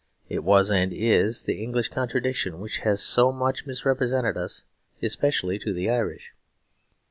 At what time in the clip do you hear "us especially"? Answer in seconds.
4.35-5.59